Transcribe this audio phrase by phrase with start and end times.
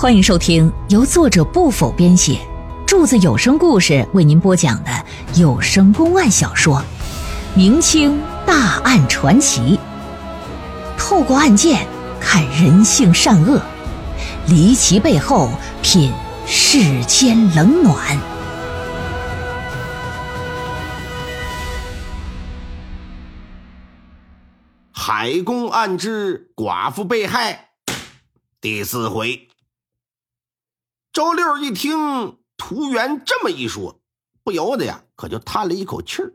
[0.00, 2.38] 欢迎收听由作者不否编写，
[2.86, 4.90] 柱子有声故事为您播讲的
[5.34, 6.76] 有声公案小说
[7.56, 9.76] 《明清大案传奇》，
[10.96, 11.84] 透过案件
[12.20, 13.60] 看人性善恶，
[14.46, 15.50] 离奇背后
[15.82, 16.12] 品
[16.46, 18.16] 世间冷暖。
[24.92, 27.70] 海公案之寡妇被害
[28.60, 29.47] 第四回。
[31.12, 34.00] 周六一听涂元这么一说，
[34.42, 36.34] 不由得呀，可就叹了一口气儿。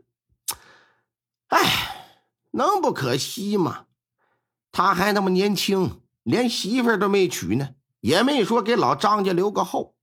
[1.48, 2.20] 哎，
[2.50, 3.86] 能不可惜吗？
[4.72, 9.94] 他还那么年轻，连媳妇儿都没娶呢，也没说给老张家留个后。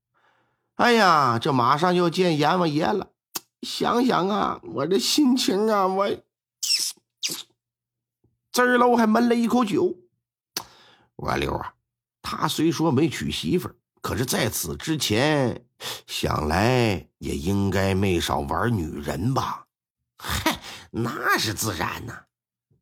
[0.76, 3.12] 哎呀，这马上要见阎王爷了，
[3.62, 6.10] 想想啊，我这心情啊，我
[8.52, 9.96] 滋儿喽，还闷了一口酒。
[11.18, 11.76] 我六啊，
[12.22, 13.76] 他虽说没娶媳妇儿。
[14.02, 15.64] 可是，在此之前，
[16.08, 19.68] 想来也应该没少玩女人吧？
[20.18, 22.24] 嗨，那是自然呐。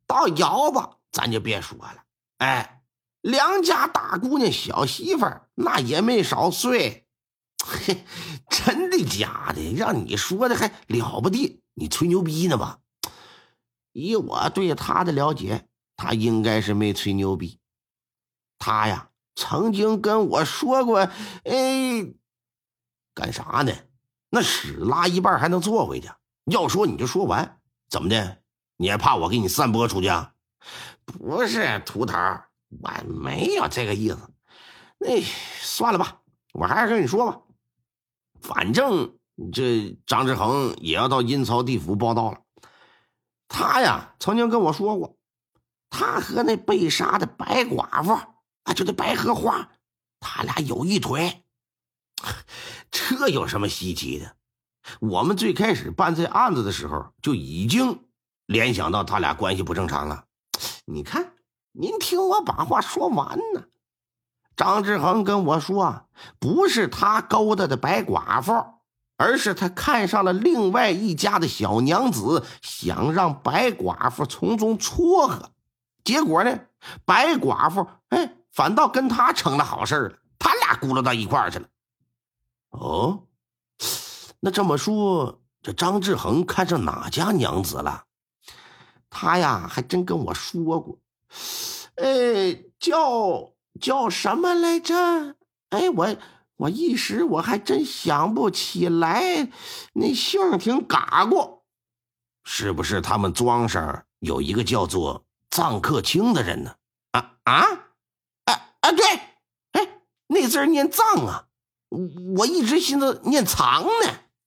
[0.06, 2.04] 到腰吧，咱就别说了。
[2.38, 2.82] 哎，
[3.20, 7.06] 良家大姑娘、小媳妇，那也没少睡。
[7.62, 8.02] 嘿，
[8.48, 9.74] 真的假的？
[9.74, 11.62] 让你说的还了不得？
[11.74, 12.78] 你吹牛逼呢吧？
[13.92, 17.60] 以我对他的了解，他应该是没吹牛逼。
[18.58, 19.09] 他呀。
[19.34, 20.98] 曾经跟我说过，
[21.44, 22.06] 哎，
[23.14, 23.72] 干啥呢？
[24.30, 26.10] 那屎拉一半还能坐回去？
[26.44, 28.38] 要说你就说完，怎么的？
[28.76, 30.08] 你还怕我给你散播出去？
[30.08, 30.32] 啊？
[31.04, 32.14] 不是秃头，
[32.68, 34.18] 我没有这个意思。
[34.98, 36.20] 那算了吧，
[36.52, 37.40] 我还是跟你说吧。
[38.40, 39.18] 反正
[39.52, 42.38] 这张志恒也要到阴曹地府报道了。
[43.48, 45.16] 他呀，曾经跟我说过，
[45.88, 48.18] 他和那被杀的白寡妇。
[48.70, 49.68] 啊，就那白荷花，
[50.20, 51.42] 他俩有一腿，
[52.88, 54.36] 这有什么稀奇的？
[55.00, 58.04] 我们最开始办这案子的时候，就已经
[58.46, 60.24] 联想到他俩关系不正常了。
[60.84, 61.32] 你看，
[61.72, 63.64] 您听我把话说完呢。
[64.54, 66.06] 张志恒跟我说，
[66.38, 68.52] 不是他勾搭的白寡妇，
[69.16, 75.50] 而是他看上了另外一家的小娘子，想让白寡妇从中撮合。
[76.04, 76.60] 结果呢，
[77.04, 78.36] 白寡妇哎。
[78.52, 81.68] 反倒跟他成了好事了，他俩咕噜到一块儿去了。
[82.70, 83.24] 哦，
[84.40, 88.04] 那这么说，这张志恒看上哪家娘子了？
[89.08, 90.98] 他呀，还真跟我说过，
[91.96, 95.34] 哎，叫叫什么来着？
[95.70, 96.16] 哎，我
[96.56, 99.50] 我一时我还真想不起来，
[99.92, 101.64] 那姓挺嘎过，
[102.44, 106.74] 是不是他们庄上有一个叫做臧克清的人呢？
[107.12, 107.64] 啊啊！
[108.92, 109.04] 对，
[109.72, 111.46] 哎，那字念藏啊，
[112.36, 113.90] 我一直寻思念藏呢。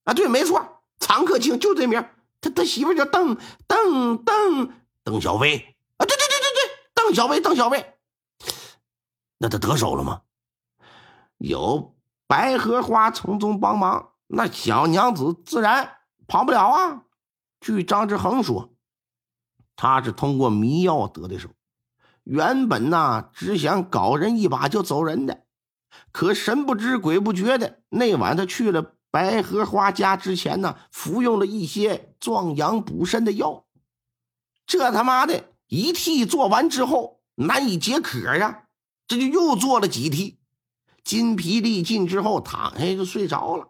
[0.05, 2.05] 啊，对，没错，藏克清就这名。
[2.41, 3.37] 他他媳妇叫邓
[3.67, 5.57] 邓邓邓小薇
[5.97, 7.93] 啊，对对对对对，邓小薇邓小薇。
[9.37, 10.21] 那他得手了吗？
[11.37, 11.95] 有
[12.27, 17.03] 白荷花从中帮忙，那小娘子自然跑不了啊。
[17.59, 18.73] 据张志恒说，
[19.75, 21.49] 他是通过迷药得的手。
[22.23, 25.43] 原本呐，只想搞人一把就走人的，
[26.11, 33.65] 可神不知鬼不觉的，那晚他去了白荷花家之前呢，服用了一些壮阳补肾的药。
[34.65, 38.63] 这他妈的一替做完之后难以解渴呀，
[39.07, 40.39] 这就又做了几替，
[41.03, 43.67] 筋疲力尽之后躺下就睡着了。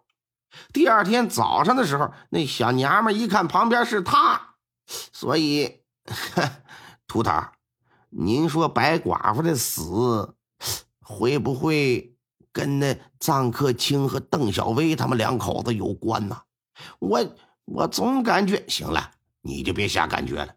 [0.71, 4.53] 第二天早上的时候，那小娘们一看旁边是他，
[4.85, 5.81] 所以
[7.07, 7.31] 秃头。
[8.15, 10.35] 您说白寡妇的死
[11.01, 12.15] 会不会
[12.51, 16.37] 跟那臧克清和邓小薇他们两口子有关呢？
[16.99, 17.25] 我
[17.65, 20.53] 我总感觉，行了，你就别瞎感觉了。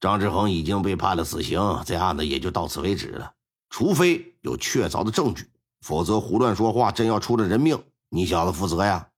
[0.00, 3.32] 张志恒已经被判了死刑，这案子也就到此为止了。
[3.68, 5.50] 除非有确凿的证据，
[5.80, 9.08] 否则胡乱说话，真要出了人命，你小子负责呀！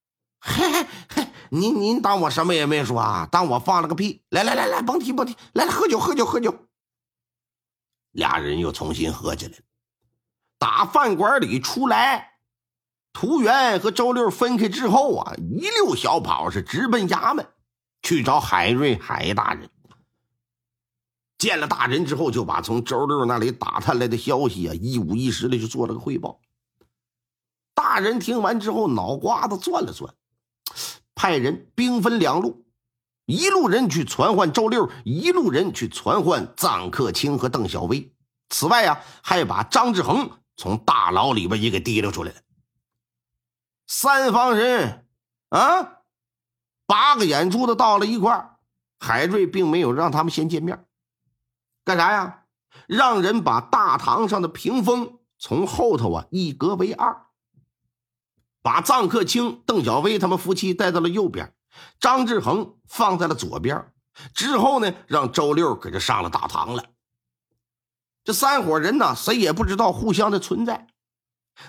[0.40, 3.28] 嘿嘿嘿，您您当我什么也没说啊？
[3.30, 4.22] 当我放了个屁？
[4.30, 6.54] 来来来来，甭提甭提，来来喝酒喝酒喝酒。
[8.16, 9.58] 俩人又重新喝起来了。
[10.58, 12.38] 打饭馆里出来，
[13.12, 17.46] 涂元和周六分开之后啊，一溜小跑是直奔衙门
[18.02, 19.70] 去找海瑞海大人。
[21.36, 26.40] 见了大人之后，就把从周六那里打探来的消息啊，一五一十的就做了个汇报。
[27.74, 30.14] 大人听完之后，脑瓜子转了转，
[31.14, 32.65] 派人兵分两路。
[33.26, 38.12] 一路人去传唤周六，一路人去传唤臧克清和邓小薇。
[38.48, 42.38] 此外呀，还把张志恒从大牢里边也给提溜出来了。
[43.88, 45.06] 三方人
[45.48, 46.02] 啊，
[46.86, 48.56] 八个眼珠子到了一块，
[49.00, 50.86] 海瑞并没有让他们先见面，
[51.84, 52.44] 干啥呀？
[52.86, 57.26] 让人把大堂上的屏风从后头啊一隔为二，
[58.62, 61.55] 把臧克清、邓小薇他们夫妻带到了右边，
[62.00, 63.92] 张志恒放在了左边。
[64.34, 66.84] 之后呢，让周六给这上了大堂了。
[68.24, 70.88] 这三伙人呢，谁也不知道互相的存在。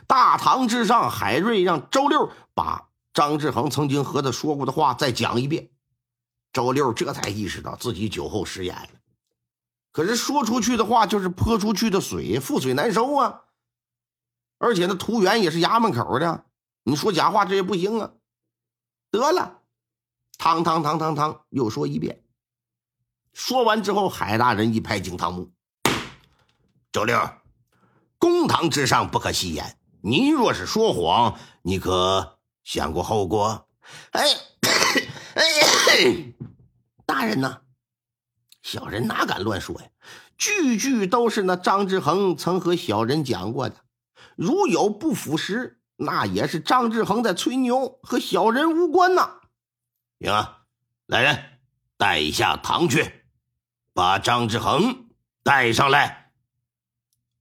[0.08, 5.70] 大堂之上，海瑞让周六把张志恒曾经和他说过的话再讲一遍。
[6.54, 8.90] 周六这才意识到自己酒后失言了。
[9.92, 13.42] 可是说出去的话就是泼出去的水，覆水难收啊！
[14.58, 16.46] 而且那图源也是衙门口的，
[16.84, 18.12] 你说假话这也不行啊！
[19.12, 19.57] 得了，
[20.38, 22.24] 堂堂堂堂堂，又说一遍。
[23.34, 25.52] 说完之后，海大人一拍惊堂木
[26.92, 27.20] ：“周六，
[28.20, 29.78] 公堂之上不可戏言。
[30.02, 33.68] 您若是说谎，你可想过后果？”
[34.12, 34.24] 哎，
[35.34, 36.34] 哎，
[37.06, 37.62] 大人呐！
[38.62, 39.88] 小人哪敢乱说呀？
[40.38, 43.76] 句句都是那张志恒曾和小人讲过的。
[44.36, 49.40] 如有不符实，那也是张志恒在吹牛，和小人无关呐。
[50.20, 50.64] 行啊，
[51.06, 51.60] 来人，
[51.98, 53.26] 带下堂去，
[53.94, 55.10] 把张志恒
[55.44, 56.32] 带上来。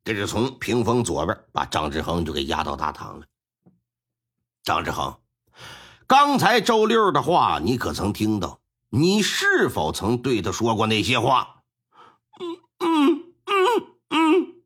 [0.05, 3.26] 这是从屏风左边把张志恒就给押到大堂了。
[4.62, 5.19] 张志恒，
[6.06, 8.61] 刚才周六的话，你可曾听到？
[8.88, 11.62] 你是否曾对他说过那些话？
[12.38, 14.62] 嗯嗯嗯嗯。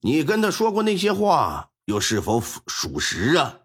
[0.00, 3.58] 你跟他说过那些话，又是否属实啊？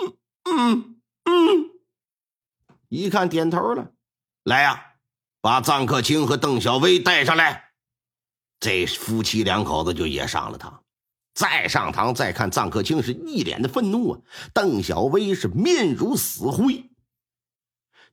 [0.00, 1.61] 嗯嗯嗯。
[2.92, 3.90] 一看点头了，
[4.44, 4.96] 来呀，
[5.40, 7.70] 把臧克清和邓小薇带上来。
[8.60, 10.84] 这夫妻两口子就也上了堂。
[11.32, 14.20] 再上堂再看，臧克清是一脸的愤怒啊，
[14.52, 16.90] 邓小薇是面如死灰。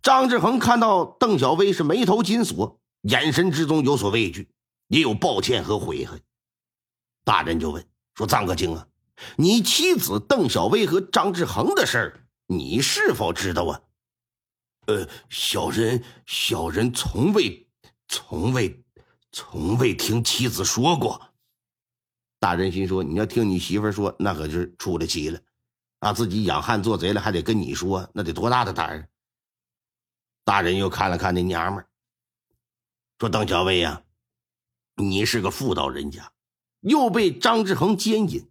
[0.02, 4.48] 张志恒看到邓小薇是眉头紧锁，眼神之中有所畏惧，
[4.88, 6.22] 也有抱歉和悔恨。
[7.26, 7.86] 大人就问
[8.16, 8.88] 说：“臧克清啊，
[9.36, 13.82] 你妻子邓小薇和张志恒的事儿，你是否知道啊
[14.90, 17.68] ？”“呃，小人小人从未
[18.08, 18.84] 从未
[19.32, 21.22] 从未听妻子说过。”
[22.42, 25.40] 大人心说：“你要听你媳妇说，那可是出了奇了，
[26.00, 29.08] 啊，自己养汉做贼了，还得跟你说，那得多大的胆儿！”
[30.44, 31.88] 大人又看了看那娘们儿，
[33.20, 34.02] 说：“邓小薇呀，
[34.96, 36.32] 你是个妇道人家，
[36.80, 38.50] 又被张志恒奸淫，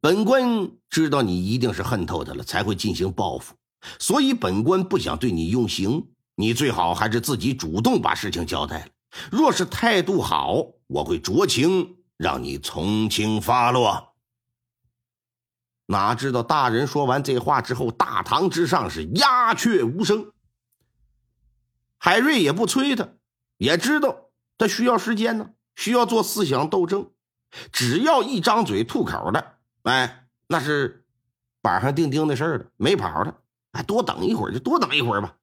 [0.00, 3.56] 本官知道你一定是恨透他了，才会进行报复，
[3.98, 8.88] 所以本官不想对你用刑，你最好还是自己主动把事情交代了。
[9.30, 14.14] 若是态度好，我会酌情让你从轻发落。”
[15.86, 20.32] 哪知道大人说完这话之后，大堂之上是鸦雀无声。
[21.98, 23.08] 海瑞也不催他，
[23.58, 27.10] 也知道他需要时间呢，需要做思想斗争。
[27.70, 31.04] 只要一张嘴吐口的，哎，那是
[31.60, 33.42] 板上钉钉的事儿了，没跑的。
[33.74, 35.36] 哎，多等一会儿就多等一会儿吧。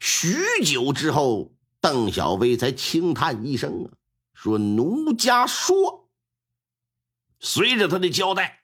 [0.00, 3.92] 许久之后，邓小薇才轻叹一声啊，
[4.32, 6.08] 说：“奴家说。”
[7.40, 8.62] 随着他的交代，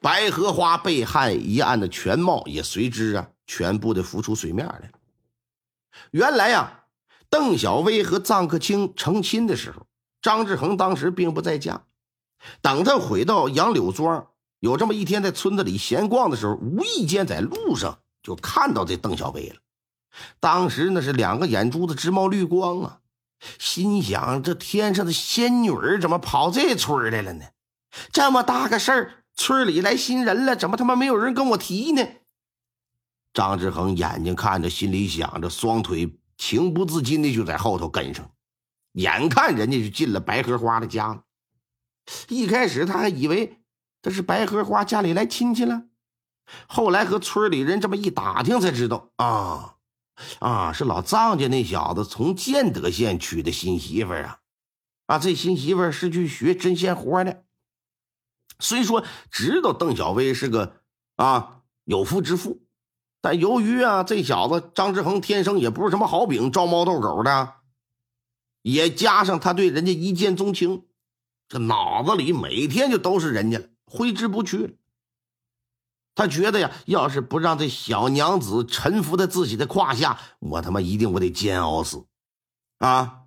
[0.00, 4.92] 白荷花被害一案的全貌也随之啊全部的浮出水面来。
[6.12, 6.84] 原来呀，
[7.28, 9.86] 邓小薇和臧克清成亲的时候，
[10.22, 11.84] 张志恒当时并不在家。
[12.62, 19.56] 等他回到杨柳庄，有这么一天在村子里闲逛的时候，无意间在路上就看到这邓小薇了。
[20.40, 23.00] 当时那是两个眼珠子直冒绿光啊，
[23.58, 27.44] 心想：这天上的仙女儿怎么跑这村来了呢？
[28.12, 32.06] 这么大个事儿，村里来新人了，怎么他妈没有人跟我提呢？
[33.32, 38.28] 张志恒眼睛看着，心里想着，双腿情不自禁的就在后头跟上。
[38.94, 41.22] 眼看人家就进了白荷花的家了，
[42.28, 43.57] 一开始他还以为
[44.08, 45.82] 这是白荷花家里来亲戚了，
[46.66, 49.74] 后来和村里人这么一打听，才知道啊
[50.38, 54.40] 啊，是老藏家那小子从建德县娶的新媳妇啊！
[55.08, 57.44] 啊，这新媳妇是去学针线活的。
[58.60, 60.80] 虽说知道邓小薇是个
[61.16, 62.62] 啊有夫之妇。
[63.20, 67.56] 但由于啊，这小子张志恒天生也不是什么好饼，招猫逗狗的，
[68.62, 70.86] 也加上他对人家一见钟情，
[71.46, 74.78] 这脑子里每天就都是人家了，挥之不去。
[76.14, 82.04] 他觉得呀，要是不让这小娘子臣服在自己的胯下，我他妈一定我得煎熬死！
[82.78, 83.20] 啊，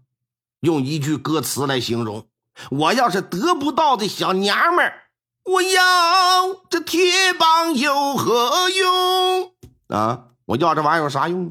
[0.60, 2.28] 用一句歌词来形容，
[2.70, 5.10] 我要是得不到这小娘们儿，
[5.46, 9.54] 我要这铁棒有何用
[9.88, 10.28] 啊？
[10.46, 11.50] 我要这玩意儿有啥用？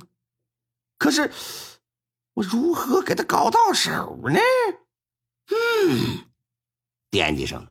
[0.98, 1.32] 可是
[2.34, 4.38] 我如何给他搞到手呢？
[5.48, 6.26] 嗯，
[7.10, 7.69] 惦记上了。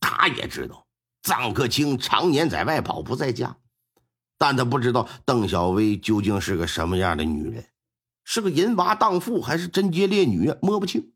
[0.00, 0.86] 他也知道
[1.22, 3.56] 臧克清常年在外跑，不在家，
[4.38, 7.66] 但他不知道邓小薇究竟是个什么样的女人，
[8.24, 10.54] 是个淫娃荡妇还是贞洁烈女？
[10.62, 11.12] 摸不清。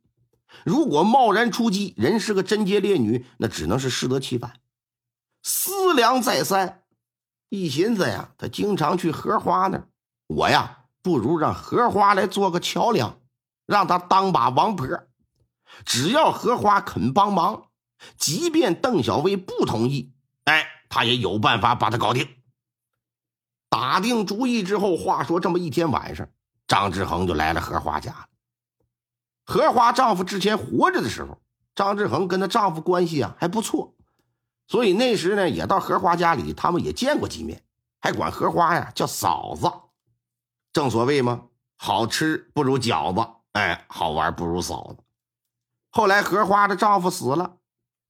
[0.65, 4.61] 如果贸然出击，人是个贞洁烈女，那只能是适得其反。
[5.43, 6.83] 思量再三，
[7.49, 9.89] 一寻思呀，他经常去荷花那儿，
[10.27, 13.19] 我呀，不如让荷花来做个桥梁，
[13.67, 14.87] 让他当把王婆。
[15.87, 17.71] 只要荷花肯帮忙，
[18.16, 20.12] 即便邓小薇不同意，
[20.44, 22.28] 哎，他也有办法把他搞定。
[23.68, 26.28] 打定主意之后，话说这么一天晚上，
[26.66, 28.26] 张志恒就来了荷花家了。
[29.44, 31.40] 荷花丈夫之前活着的时候，
[31.75, 33.94] 张志恒跟她丈夫关系啊还不错，
[34.68, 37.62] 所以那时呢也到荷花家里，他们也见过几面，
[38.00, 39.71] 还管荷花呀叫嫂子。
[40.73, 41.44] 正所谓嘛，
[41.76, 45.02] 好吃不如饺子，哎，好玩不如嫂子。
[45.90, 47.56] 后来荷花的丈夫死了，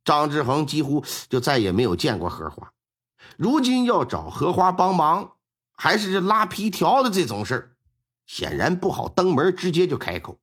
[0.04, 2.72] 张志恒几乎就再也没有见过荷花。
[3.36, 5.32] 如今要找荷花帮忙，
[5.72, 7.76] 还是拉皮条的这种事，
[8.26, 10.38] 显然不好登门直接就开口。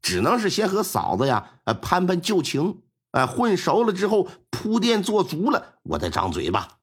[0.00, 2.82] 只能是先和嫂子呀，呃，攀攀旧情，
[3.12, 6.78] 呃，混熟了之后铺垫做足了，我再张嘴吧。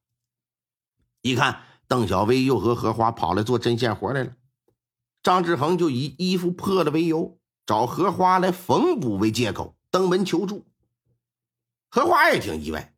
[1.22, 4.34] 一看邓小薇又和荷花跑来做针线活来了，
[5.22, 10.66] 张志恒就以衣服破了为由，找荷花来缝补为借口登门求助。
[11.92, 12.96] 荷花也挺意外，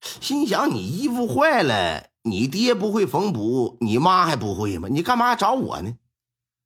[0.00, 4.88] 心想：你衣服坏了，你爹不会缝补，你妈还不会吗？
[4.88, 5.96] 你干嘛找我呢？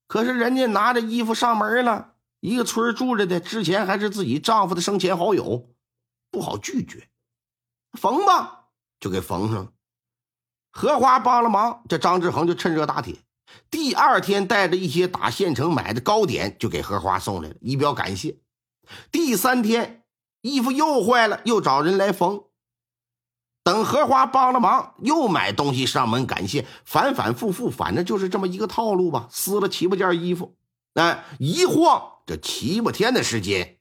[0.07, 2.13] 可是人家拿着衣服上门了。
[2.41, 5.71] 一个村住着的，之前还是自己丈夫的生前好友，
[6.31, 7.09] 不好拒绝，
[7.99, 8.67] 缝吧，
[9.01, 9.73] 就给缝上了。
[10.71, 13.17] 荷花帮了忙，这张志恒就趁热打铁，
[13.71, 18.37] 第二天带着一些打县城买的糕点就给荷花送来了，以表感谢。
[19.11, 20.04] 第三天
[20.45, 22.43] 衣服又坏了，又找人来缝。
[23.63, 29.27] 等荷花帮了忙，又买东西上门感谢，反反复复，反正就是这么一个套路吧。
[29.31, 30.55] 撕了七八件衣服，
[30.97, 32.03] 哎，一晃。
[32.27, 33.79] 这七八天的时间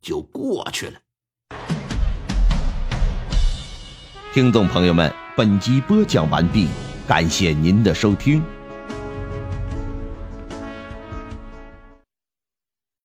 [0.00, 1.00] 就过去了。
[4.32, 6.68] 听众朋友们，本集播讲完毕，
[7.08, 8.40] 感谢您的收听。